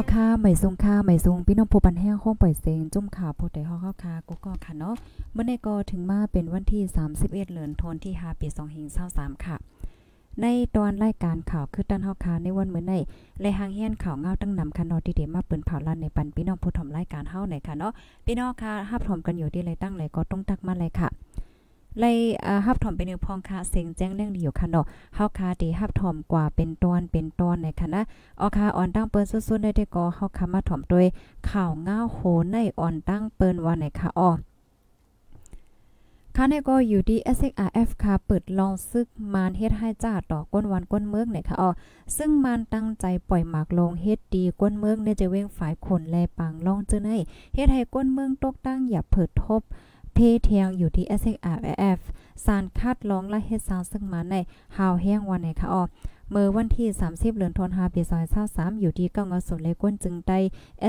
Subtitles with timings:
[0.00, 4.94] ออค่ะใหม่ทรงค่ะใหม่ทรงพี่น้องผู้ปันแห้งห้องปล่อยเซงจุ่มข่าวผู้ใดฮอกค่ะกูก็ค่ะเนาะ
[5.32, 6.82] เมื่อในก็ถึงมาเป็นวันที่
[7.16, 8.46] 31เหลือนทนที่5ปี
[8.96, 9.56] 2523ค่ะ
[10.40, 12.94] ในตอนรายการข่าวคือตันเฮาคาในวันมื้อใน
[13.40, 17.92] และหางเฮียนข่าวเงาตั้งนำคันนอที่เดมาเปิ้นเผาลั่นในปันพี่น้องผู้ถมรายการเฮาในค่ะเนาะ
[18.26, 21.08] พี่น้องค่ะรับถมกันอยู่ที่ไรตั้งไรก็ต้องตักมาเลยค่ะ
[21.98, 22.12] ไล่
[22.66, 28.02] ฮับถอมเป็นนึงพองค่ะเสียงแจ้งเรื่องดีอยู่ค่ะเนาะเฮาคาดีฮับถอมกว่าเป็นตอนเป็นตอนในค่ะนะ
[28.40, 31.06] ออคาอ่อนตั้งเปิ้นสุดๆได้ได้ก็เฮาคามาถอมด้วย
[31.50, 32.18] ข่าวง้าวโห
[32.50, 34.30] ในอ่อนตั้งเปิ้นว่าไหนค่ะอ้อ
[36.36, 41.70] ค่ะเนี่ยก็อยู่ที่ SXRF ค่ะเปิดลองซึกมานเฮ็ดให้จ้าต่อก้นวันก้นเมืองเนี่ยค่ะอ๋อ
[42.16, 47.10] ซึ่งมานตั้งใจปล่อยหมากลงเฮ็ดดีก้นเมืองเนี่ยจะเว้งฝ่ายคนแลปังลองเจอใน
[47.54, 49.62] เฮ็ดให้ก้นเมืองตกตั้งอย่าเผิดทบ
[50.14, 52.00] เทเทียงอยู่ที่ SXRF
[52.44, 54.34] สารคาดลองและเฮ็ดซาวซึ่งมาใน
[54.76, 55.82] หาวแห้งวันในคะอ๋อ
[56.32, 58.02] เมื่อวันที่ 30เดือนธันวาคมปี
[58.42, 60.38] 2023อยู่ที่เก้าเงาสุนเลยก้นจึงได้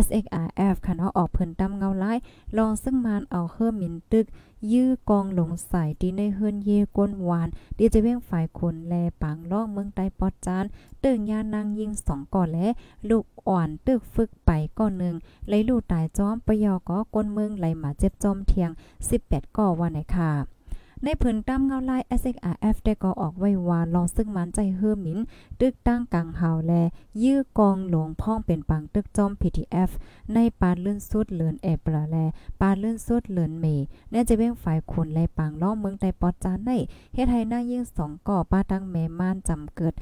[0.04, 2.18] SXRF ค่ะเนาะออกเพิ่นตำเงาหลาย
[2.58, 4.26] ลองซึ่งมานเอาเฮือมินตึก
[4.72, 7.48] ยื้อกองหลงใส่ที่ในเฮือนเยก้นหวาน
[7.78, 10.66] ดีจะเว้งฝ่ายคนแลปางล่องเมืองใต้ปอดจาน
[11.04, 12.68] ตึงยานางยิงสองก่อนและ
[13.10, 15.16] ลูกอ่อนตึกฝึกไปก่อนหนึ่ง
[15.48, 18.70] ไหลลูกตายจ้อมปยอก็ก้นเมืองไหลมาเจ็บจอมเทียง
[19.14, 20.61] 18ก่อวันไหนค่ะ
[21.06, 25.20] ในผืนตั้มเงาลาย SXRF ได้ก็ออกไว้ว่าลองซึ่งมันใจเฮือมิน
[25.60, 26.74] ตึกตั้งกลางหาวแล
[27.24, 29.92] ยื้อกองหลวงพ่องเป็นปังตึกจอม PTF
[30.34, 32.16] ในปานเลื่อนสุดเหลือนเอปละแล
[32.60, 33.66] ปานเลื่อนสุดเหลือนเม
[34.12, 36.72] แน่จะเบ้งฝ่ายคนแลปังล้อมเมืองใต้ปอจานใน
[37.14, 39.94] เฮ็ดให้นางยิ่งสองก่อป้าตั้งแม่ม่านจำเกิด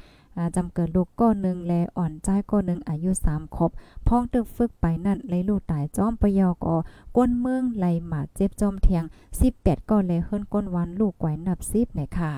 [0.56, 3.72] จำเกิดลูกก้อนหนึ่งแลอ่อนใจก้อนหนึ่งอายุ3ครบ
[4.08, 6.76] พ้องตึกฝึกไปนั่นไหลลูกตายจอมปยอกอ
[7.18, 9.04] ก้นเมืองไหลหมาเจ็บจอมเทียง
[9.48, 12.34] 18ก่อนแลเฮิรนก้นวันลูกไกวนับ10ในค่ะ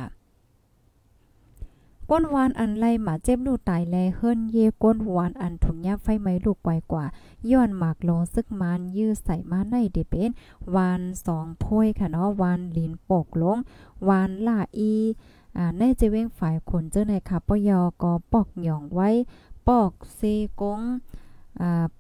[2.14, 7.06] ก้นวานอันไล่หมาเจ็บลูกตายแลเฮิรนเยก้นวานอันถุงยาไฟไหม้ลูกไกวกว่า
[7.52, 10.32] ย้อนหมากลงซึกมานยื้อใส่มาในเดเป็น
[10.76, 13.58] วานสองโพยค่ะเนาะวานลินปกลง
[14.08, 14.94] วานล่าอี
[15.78, 19.10] ในจะเว้งฝ่ายขนเจ้าในค่ะปยอกอปอกหย่องไว้
[19.68, 20.22] ปอกเซ
[20.62, 20.82] กง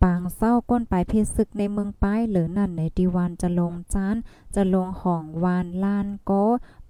[0.01, 4.15] ปางเศร้าก้นปลายเพชรศึกในเมืองป้ายหรือนั่นในดีวานจะลงจาน
[4.55, 6.31] จะลงห้องวานลานโก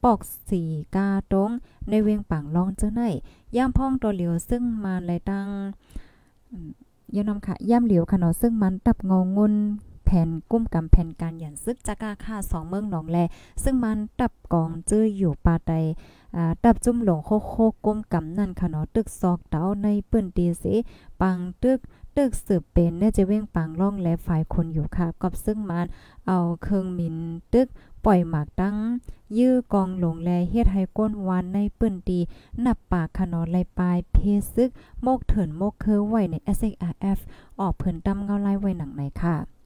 [0.03, 0.19] ปอก
[0.49, 0.63] สี
[0.95, 1.51] กาตง
[1.89, 3.01] ในเวียงปังลองเจ้าไหน
[3.55, 5.47] ย่ามพ่องตัวเหลียวซึ่งมาเลยตั้ง
[6.51, 6.69] อืม
[7.15, 9.53] ยานำค่ะย่ำเหลียวค่ะเนาะซึ่งมันตับงงงุน
[10.13, 13.17] แผ่นกุ้มกำแผ่นการหยันซึกจากาค่าสองเมืองหนองแล
[13.63, 15.73] ซึ่งมันตับกองจื้ออยู่ปาใด
[16.35, 17.53] อ่าตับจุ่มหลงโคโค
[17.85, 20.75] ก้มกำนั่นค่ะเนาะตึกซอกเตาในปิ้นตีสิ
[21.21, 21.79] ปังตึก
[22.17, 25.85] ตึกสืบเป็นเนี่ยจะเว้งปังล่องและฝ่ายคนอยู่ค่ะกับซึ่งมัน
[26.27, 27.15] เอาเครื่องมิน
[27.53, 27.67] ตึก
[28.05, 28.75] ปล่อยหมากตั้ง
[29.37, 32.19] ยื้อกองหลงแลเฮ็ดให้ก้นวานในปื้นตี
[32.65, 34.17] นับปากขนอนไหลปลายเพ
[34.53, 34.69] ซึก
[35.01, 37.19] โมกเถินโมกเคอไว้ใน SXRF
[37.59, 39.60] ออกเพิ่นตำเงาไล่ไว้หนังไหนค่ะ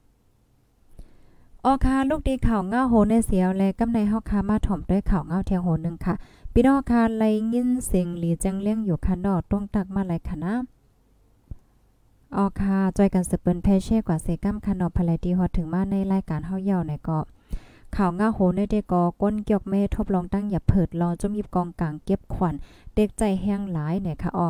[1.68, 6.14] ออคาลูกดีข่าวเงาโหในเสียวและกำในเฮาคามาถ่อมด้วยข่าวเงาเทียงโหนึงค่ะ
[6.52, 10.54] พี่น้องค่ะไลยินเสียงหลีจังเลี้ยงอยู่ค่ะนอตรงตักมาหลค่ะนะ
[12.36, 17.24] ออค่ะจอยกันสืบเปิ้นแพเช่กว่าเซกัมคานอพลายดีฮอดถึงมาในรายการเฮาเย่าในเกาะ
[17.96, 22.54] ข่าวง่าโหในเด็กอก้นเกี่ยวเมทบลองตั้งอย่าเผิดรอจมยิบกองกลางเก็บขวัญ
[22.94, 24.48] เด็กใจแห้งหลายเนี่ยค่ะออ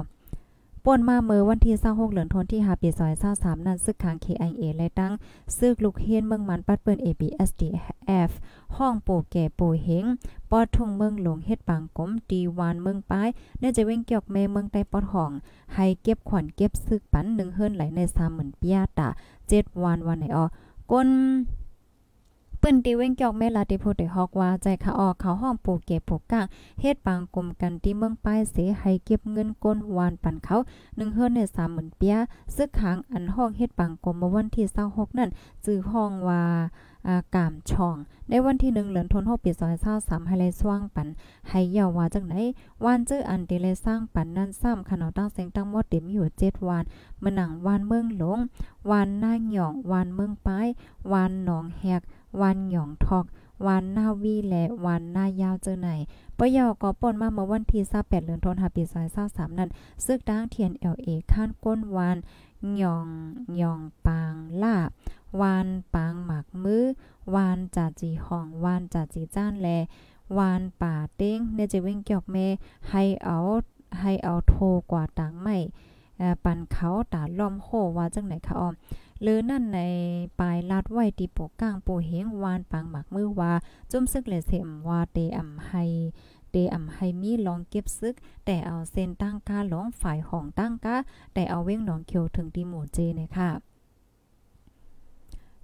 [0.88, 5.12] ป่วนมาเมื่อวันที่26เหลือนทนที่5ปีซอย23นั้นซึกขาง KIA และตั้ง
[5.58, 8.30] ซึกลูกเฮียนเมืองมันปัดเปิ้น ABSDF
[8.76, 10.04] ห้องโปแก่โปเฮง
[10.50, 13.28] ปอดทุ่งเมืองหลวงเฮ็ดปางกมดีวานเมืองป้าย
[13.58, 15.30] เนื่อจะเว้งเกี่ยวเมเมืองใต้ปอดห้อง
[15.74, 18.00] ให้เก็บขวัญเก็บซึกปันหนึ่งเฮิรนไหลใน
[18.30, 19.08] 30,000ปียาตา
[19.44, 20.46] 7วันวันไหนออ
[20.92, 21.08] ก้น
[22.68, 26.46] ปิ้นตีเว้งจอกแม่ลาติพูดได้ฮอกว่าใจขาออกเขาห้องปูเก็บปูกาง
[26.80, 32.16] เฮ็ดปางกลมกันที่เมืองป้ายเสให้เก็บเงินก้นวานปันเขา1เฮือนใน30,000เปีย
[32.56, 35.30] ซึกขางอันห้องเฮ็ดปางกลมเมื่อวันที่26นั่น
[35.64, 36.42] จื้อห้องว่า
[37.34, 37.96] กามช่อง
[38.30, 39.50] ในวันที่1เดือนธันวาคมปี
[39.90, 41.08] 2023ให้เลยสว่างปัน
[41.48, 42.34] ให้เยาว่าจังไหน
[42.84, 46.84] วานเจื้ออันที่เลยสร้างปันนั้นซ้ำขนาดตั้งเสียงตั้งหมดเต็มอยู่7วาน
[47.22, 48.38] มะหนังวานเมืองหลง
[48.90, 50.66] วานหน้าหยองวานเมืองป้าย
[51.12, 52.02] วานหนองแหก
[52.40, 53.26] วันหยองทอก
[53.66, 55.90] วันหน้าวีและวันหน้ายาวเจอไหน
[56.38, 58.82] ปยอก็ป่นมาเมื่อวันที่28เดือนธันวาคมปี
[59.20, 59.70] 2023นั้น
[60.04, 62.16] ซึกดังเทียน LA ข้านก้นวาน
[62.82, 63.08] ยอง
[63.56, 64.76] หยองปางล่า
[65.40, 66.84] วานปางหมากมือ
[67.34, 69.68] วานจาจีห้องวานจาจีจ้านแล
[70.38, 72.46] วานป่าเต้งเนจะเว้งเกี่ยวแม่
[72.90, 73.38] ให้เอา
[74.00, 74.54] ให้เอาโท
[74.92, 75.56] กว่าต่างไม่
[76.44, 78.74] ปันเขาตาล้อมโคว่าจังไหนคะออม
[79.22, 79.80] หรือนั่นใน
[80.40, 83.52] ปลายลาดไว้ตีปกก้างปูเฮงวานปังหมักมือว่า
[83.90, 85.72] จุ่มซึกเหลเสมว่าเตอำไฮ
[86.50, 88.14] เตอำไฮมีลองเก็บซึก
[88.44, 90.96] แต่เอาเส้นตั้งกาหลองฝ่ายของตั้งกา
[91.34, 93.50] แต่เอาเว้งหนองเขียวถึงตีหมู่เจเนี่ยค่ะ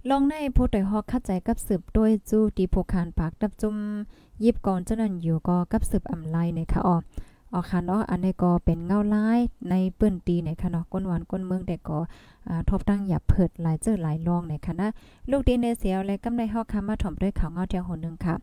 [0.09, 3.75] ลองในผู้ต่อยฮอกเข้าใจกับสืบด้วยจู้ตีผู้คานปากดับจุ่ม
[4.43, 6.95] ยิบก่อนเจ้านั้นอยู่ก็กับสืบอำไลนี่ยค่ะอ๋อ
[7.53, 9.39] อ๋อค่ะเนาะอันนี้ก็เป็นเงาลาย
[9.69, 11.99] ในเปิ้นตีในค่ะเนาะก้นหวานก้นเมืองแต่ก็
[12.47, 14.87] อ่าทบตั้งหยับเพิดหลายเจอหลายรองในค่ะนะ
[15.31, 18.35] ลูกดีในเสียวและกำไรฮอกคำมาถ่อมด้วยข่าวเงาเทียงหนนึงค่ะ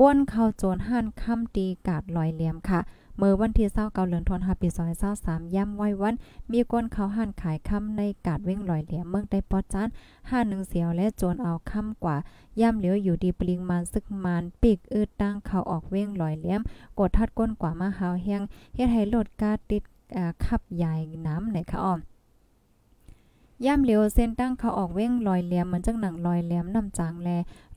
[0.00, 2.80] ก้นเข้าโจรห้านค่ำตีกาดลอยเหลี่ยมค่ะ
[3.18, 4.68] เมื่อวันที่29เดือนธันวาคมปี
[5.12, 6.14] 2023ย่ำไว้วัน
[6.52, 9.88] มีก้นเขาห้านขายค่ำในกาดเว้งลอยเหลี่ยมเมืองได้ปอดจาน
[10.30, 12.16] ห้าหนึ่งเสียวและโจรเอาค่ำกว่า
[12.60, 16.60] ย่ำเหลียวอยู่ดีปริงมานซึกมานปีกอืดตั้งเขาออกเว้งลอยเหลี่ยม
[16.98, 18.42] กดทัดก้นกว่ามาหาวแห้ง
[18.74, 19.82] เฮ็ดให้รถกาติด
[20.44, 20.94] ขับใหญ่
[21.26, 21.98] น้ำในคะอ้อม
[23.66, 27.28] ย่ำเหลียวเส้นตั้งเขาออกเว้งลอยเหลี่ยมเหมือนจังหนังลอยเหลี่ยมนำจางแล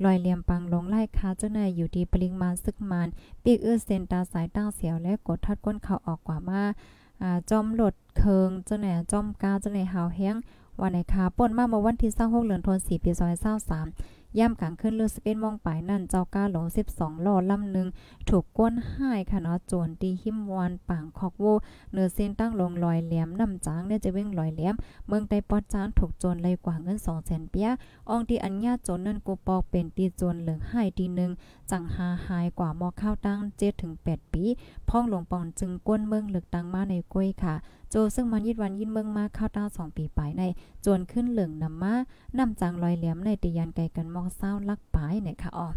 [0.03, 3.07] ลอยเหลี่ยมปังลงไล่คาเจ้าหนายอยู่ดีปริงมาซึกมาน
[3.43, 6.63] ปีกเอื้อเส้นตาสายตั้งเสียวและกดทัดก้นเขาออกกว่ามา
[7.21, 10.35] อ่าจอมหลดเคิงเจ้าหนายจอมกาเจ้าหนายหาวแห้ง
[10.81, 13.11] วันไหนคาป่นมาเมื่อวันที่26เดือนธันวาคมปี
[13.71, 17.87] 2023 ย่ำกลางขึ้นเลือ11โมองไปนั่นเจ้าก้าหลง12ล้อลำหนึ่ง
[18.29, 21.45] ถูกก้นห้ายค่ะเนาะโจรตีหิมวานปางคอกโว
[21.93, 24.75] เนื้อเส้นตั้งลงลอยแหลมน้ำจางเนี่ยจะเว้งลอยแหลม
[25.07, 27.69] เมืองใต้ปอดจานถูกโจรเลยกว่าเงิน200,000เปีย
[28.09, 31.31] อองที่อัญญาโจรนั่นกูปอกเป็นตีโจรเหลืองห้ทีหนึ่ง
[31.71, 34.43] จังหาหายกว่ามอข้าวตั้ง7ถึง8ปี
[34.89, 37.55] พ้องหลวงปอนจึงก้นเมืองเลือกตั้งมาในกล้วยค่ะ
[37.91, 40.43] โจซึ่งมันยิดวันยินเมืองมาข้าวตั้งปีปลายใน
[40.85, 41.93] จวนขึ้นเหลืองนำมา
[42.37, 45.67] นำจางลอยแหลี่ยมในตียันไกลกันมองเศร้าลักปลายเนี่ยค่ะอ๋อ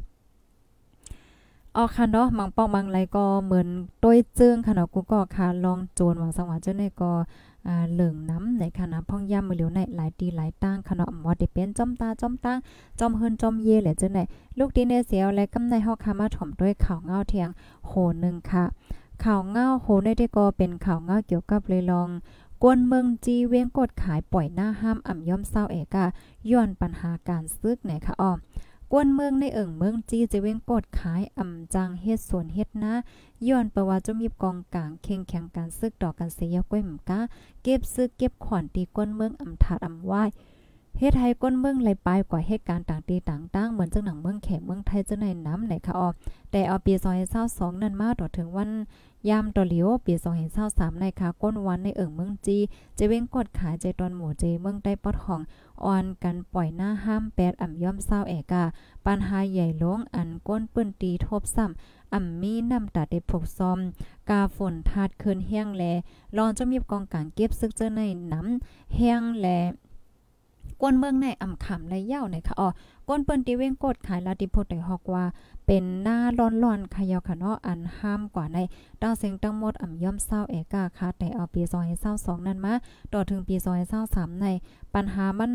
[1.77, 3.69] ออค่ะเนาะมังป้องบางไรก็เหมือน
[4.03, 7.13] ต้วยจึงค่ะเนาะกูก็ค่ะลองโจรหวังสังหวะเจ้าในก็
[7.67, 12.59] อ่าเหลืองน้ำในค่ะนะพ่องย่ำมือเหลียวในหลายตีหลายตั้งค่ะเนาะหมอได้เป็นจอมตาจอมตั้ง
[12.99, 14.19] จอมเฮินจอมเยแหละเจ้าใน
[14.59, 17.49] ลูกดีในเสียวและกำในเฮาค่ะมาถ่อมด้วยข่าวเงาเทียง
[17.87, 17.93] โห
[18.25, 18.65] นึงค่ะ
[19.23, 22.11] ข่าวเงาโหในได้ก็เป็นข่าวเงาเกี่ยวกับเลยลอง
[22.63, 26.05] กวนเมืองจีเวียงกดขายปล่อยหน้าห้ามอ่ำย่อมเศร้าเอกา
[26.51, 28.33] ย้อนปัญหาการซึกไหนคะอ้อ
[28.93, 32.95] กวนเมืองในเอิ่งเมืองจีจะเว้งกดขายอ่ำจังเฮ็ดสวนเฮ็ดนะ
[33.49, 37.21] ย้อนประว่าจมีกองกลางเข่งแข่งการซึกดอกกันเสียก้อยหมกา
[37.63, 40.13] เก็บซึกเก็บขวัญตีกวนเมืองอ่ำถาดอ่ำไหว
[40.99, 46.09] เฮ็ดให้ก้นเมืองไหลไปกว่าเหตุการณ์ต่างตีต่างตั้งเหมือนจังหนังเมืองแขกเมืองไทยจะในน้ำไหนค่ะอ๋อ
[46.51, 46.95] แต่เอาปี
[47.39, 48.71] 2022นั้นมาต่อถึงวัน
[49.29, 50.15] ยามตอเหลียวปี
[50.57, 52.59] 2023ในค่ะก้นวันในเอิ่งเมืองจี
[52.99, 55.41] จะเว้งกดขายใจตอนหมู่เจเมืองใต้ปอดห้อง
[55.85, 58.65] อ่อนกันปล่อยหน้าห้ามแปดอ่ำย่อมเศร้าแอกา
[59.07, 63.79] ปัญหาใหญ่ลงอันก้นปื้นตีทบซ้ำอ่ำมีน้ำตาได้ผกซอม
[64.31, 65.83] กาฝนทาดเคินแห้งแล
[66.37, 68.03] รอนจะมีกองกลางเก็บซึกเจอใน
[68.33, 69.49] น้ำแห้งแล
[70.85, 72.69] ก้นเมืองในอ่ำขำในเย่าในค่ะอ๋อ
[73.09, 75.25] ก้นเปิ้นตีเว้งกดขายลาติโพดได้ฮอกว่า
[75.67, 78.59] เป็นหน้าร้อนๆขยาวค่ะเนาะอันห้ามกว่าใน
[79.03, 81.63] ดาวเสียงทั้งหมดอ่ำย่อมเศร้าเอกาค่ะแต่เอาปี
[82.05, 82.75] 2022นั้นมา
[83.13, 83.57] ต่อถึงปี
[83.99, 84.47] 2023ใน
[84.95, 85.53] ปัญหามัน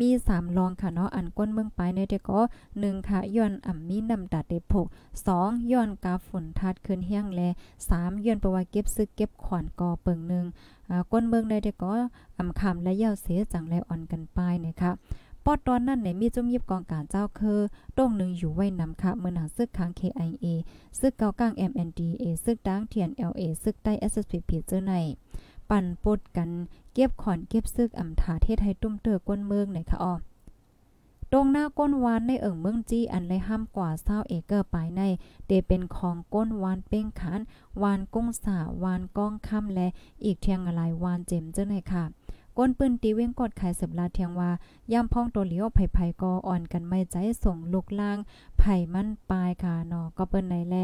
[0.00, 2.40] มี3รองค่ะเนาะอันก้นเมืองไปในเดก็
[2.74, 4.86] 1ค่ะย้อนอ่ำมีน้ำตาเดพก
[5.28, 7.40] 2ย้อนกาฝนทัดขึ้นเฮียงแล
[7.86, 10.44] 3ย้อนประว่าเก็บซึกเก็บขวัญกอเปิงนึง
[10.90, 11.92] อ่าก้นเมืองในเดก็
[12.38, 14.92] อ่ำคำและเย่าเสียจังแลอ่อนกันไปนะคะ
[15.50, 17.60] ปอดตอนนั้นเนี่ยมีจุ่มยิบกองการเจ้าคือ
[17.96, 20.46] ตรงหนึ่งอยู่ไว้นำค่ะเมื่อหาซึกค้าง KIA
[20.98, 24.94] ซึกเกากลาง MNDA ซึกดังเทียน LA ซึกใต้ SSPP เจอใน
[25.70, 26.50] ปั่นปดกัน
[26.92, 30.14] เก็บขอนเก็บซึกอำถาเทศให้ตุ้มเตอก้นเมืองในค่ะอ้อ
[31.32, 35.00] ตรงหน้าก้นวานในเอิ่งเมืองจี้อันเลยห้ามกว่าเศร้าเอเกอร์ปายใน
[35.46, 37.40] เดเป็นของก้นวานเป้งขาน
[37.82, 39.88] วานกุ้งสาวานก้องค่ำและ
[40.24, 42.17] อีกเทียงอะไรวานเจมเจ้าในค่ะ
[42.60, 44.50] ก้นปืนตีเว้งกดขายสืบลาเทียงว่า
[44.92, 48.18] ย่ำพ้องตัวเหลียวไผ่ๆก็อ่อนกันไม่ใจส่งลูกล่าง
[48.58, 50.76] ไผ่มันปลายค่ะเนาะก็เปิ้นไหนแล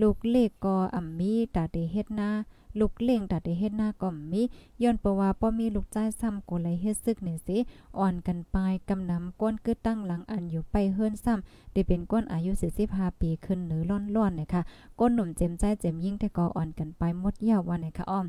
[0.00, 2.30] ลูกเลขก็อ่ำมีตาเตเฮ็ดหน้า
[2.78, 4.42] ลูกเล่งตาเตเฮ็ดหน้าก็มี
[4.82, 7.56] ย้อนเพราะว่าป้อมีลูกจ้ายซ้ำก็เลยเฮ็ดซึกนี่สิ
[7.98, 12.50] อ่อนกันปลายกำนำก้นกึดตั้งหลังอันอยู่ไปเฮิรนซ้ำได้เป็นก้นอายุ
[12.86, 14.62] 45ปีขึ้นหรือล่อนๆเนี่ยค่ะ
[15.00, 18.28] ก้นหนุ่มเจมใจเจมยิ่งแต่ก็อ่อนกันไปหมดยาวว่าเนี่ยค่ะอ้อม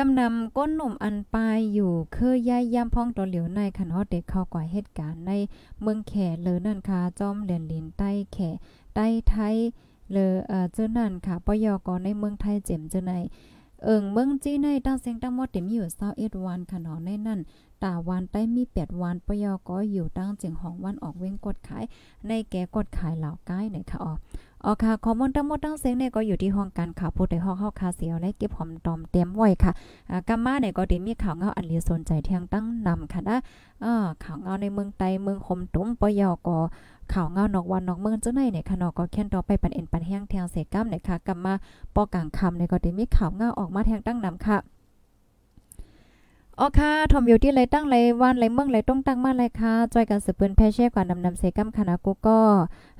[0.00, 5.32] กำนำก้นหนุ่มอันปลายอยู่เคยย้ายย่ำพ้องตัวเหลียวในคันฮอดเด็กเข้ากว่าเหตุการณ์ใน
[5.80, 6.12] เมืองแข
[6.42, 8.38] เลยนั่นค่ะจอมเหรียญลินใต้แข
[8.94, 9.56] ใต้ไทย
[10.12, 13.12] เลยเอ่อเจ้านั่นค่ะปยกในเมืองไทยเจ็มเจ้าใน
[13.84, 15.86] เอิงเมืองจี้ในตั้งเสียงตั้งหมดเต็มอยู่
[16.16, 17.40] 21วันค่ะเนาะในนั่น
[17.82, 21.84] ตาวันใต้มี8วันปยกอยู่ตั้งเจียงของวันออกเว้งกดขาย
[22.28, 24.12] ในแกกดขายเหล่าก้ายเนี่ยค่ะอ๋อ
[24.64, 29.72] อ๋อค่ะข้อมูลทั้งหมดทั้งเสียงเนี่ยก็อยู่ที่ห้องการข่าวผู้ใดห้องเฮาคาเสียวและเก็บหอมตอมเต็มไว้ค่ะ
[30.10, 33.36] อ่ากามาเนี่ยก็ได้มีข่าวเงาอันเลียสนใจเที่ยงตั้งนำค่ะนะ
[33.82, 36.58] เออข่าวเงาในเมืองไตเมืองคมตุ้มปยก็
[37.12, 41.54] ข่าวเงานอกวันนอกเมืองเจ้าในเนี่ยค่ะเนาะก็แค่นต่อไปปันเอ็นปันแห้งแทงเสกัมเนี่ยค่ะกลับมา
[41.94, 44.58] ปอกลางคำเนี่ยก็ได้มีข่าวเงาออกมาแทงตั้งนำค่ะ
[46.60, 52.38] อ๋อค่ะทอมอยู่ที่ไรตั้งไรวันไรเมืองไรต้องตั้งมาไรค่ะจอยกันสืบเปิ้นแพ่แช่กว่านำนำเสกัมคณะกูก็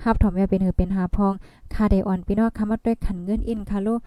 [0.04, 1.32] ฮับทอมอย่าเป็นหือเป็นหาพอง
[1.74, 4.00] คาเดออนพี่น้องค่ะมาด้วยขันเงินอินค่ะลูก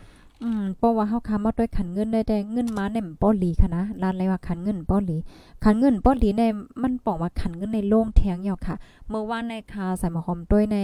[0.44, 5.18] อืมเพราะว่าเฮาค้ามาด้วยขันเงินได้แต่เงินมาเนี่ยมันบ่หลีค่ะนะร้านไรว่าขันเงินบ่หลี
[5.64, 6.44] ขันเงินบ่หลีใน
[6.82, 8.76] มันบอกว่าขันเงินในโล่งแทงเงียอค่ะ
[9.10, 10.78] เมื่อวานในคาใส่มาหอมด้วยใน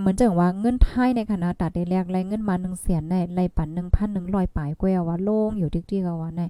[0.00, 3.68] เหมือนจังว่าเงินไทยในคณะตัดได้แลกไรเงินมา1แสนในไรปัน
[4.12, 6.42] 1,100ปลายกว่าว่าโล่งอยู่ดิกๆกว่าใน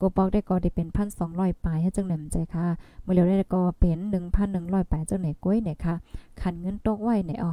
[0.00, 2.66] กูปอกได้ก็ได้เป็นพันสองร้อยปลายให้จังไหนมันใจค่ะ
[3.02, 3.98] เมื่อเร็วได้ก็เป็น
[4.44, 5.94] 1,100ปลายจังไหนก้อยเนี่ยค่ะ
[6.40, 7.52] ขันเงินตกไว้ในอ๋อ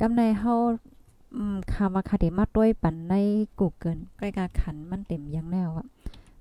[0.00, 0.54] กำในเฮา
[1.36, 3.14] อืมคำว่าคาเดมาด้วยปันใน
[3.58, 5.86] กูเกินใกล้กาขันมันเต็มยังแนวอะ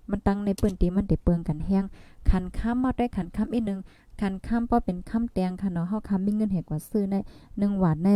[0.10, 1.84] มันตั้งในปืนตีมันเด้เปลืองกันแห้ง
[2.29, 3.79] ขันค้ำมาด้วยขันค้ำอีกหนึง
[4.22, 8.10] ขันค้ำป้อเป็นค้ำแตงค่ะเนาะเฮาค้ำมีเงินเหตุกว่าซื้อใน1หวาดใน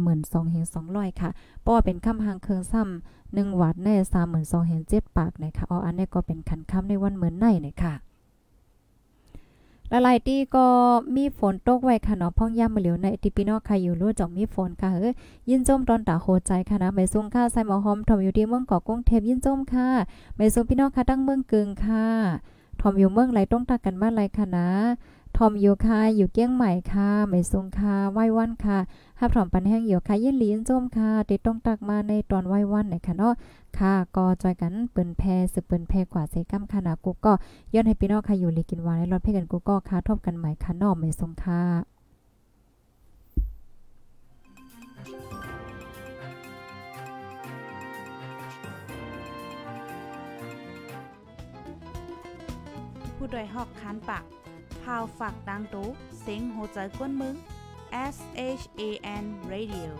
[0.00, 1.30] 32,000เฮง200ค่ะ
[1.60, 3.88] เพราะว่าเป็นค้ำหางเครื่องซ้ำ1หวาดใน
[4.32, 7.94] 32,000เฮง7ปากนะคะอ๋ออันนี้ก็เป็นขันค้ำในวันเหมือนในนี่ยค่ะ
[9.90, 10.66] หลายๆที่ก็
[11.16, 15.12] มีฝนตกไว้ค่ะเนาะพ่องย่ำมาเหลียวในติปินอกค่ะอยู่รู้จ่องมีฝนค่ะเฮ้ย
[15.48, 19.88] ยินจมตอนตาโหใจค่ะนะไปส่งค่ะใส่หมอหอมถมอยู่ที่เมืองเกาะกรุงเทพยินจมค่ะ
[20.36, 22.06] ไปส่งพี่น้องค่ะตั้งเมืองกึ่งค่ะ
[22.80, 24.68] ถอมอยู่เมืองไหลต้องตักกันมาไรค่ะนะ
[25.38, 28.78] ทอมอยู่ค่ะอยู่เกี้ยงใหม่ค่ะไม่ส่งค่ะไหว้วันค่ะ
[29.20, 33.34] ฮับถอมปันแห้งอยู่ค่ะยินหลียินจมค่ะติดต้องตักมาในตอนไหว้วันเนี่ยค่ะเนาะ
[33.78, 35.22] ค่ะ ก็จอยกันเปิ้นแพ
[35.52, 37.32] สืบเปิ้นแพกว่าเซกัมค่ะนะกูก็
[37.74, 41.62] ย้อนให้พี่น้องค่ะอยู่ลีกินวานในรถเพ่กันกูก็ค่ะทบกันใหม่ค่ะนอมไม่ทรงค่ะ
[53.16, 54.24] ผู้โดยหอกคานปาก
[54.84, 55.88] พาวฝากดังตู้
[56.20, 57.34] เซ็งโหใจกวนมึง
[58.14, 58.16] S
[58.60, 58.82] H A
[59.22, 59.90] N Radio